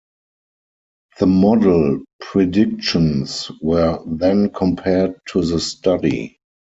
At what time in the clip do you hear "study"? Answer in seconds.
5.59-6.39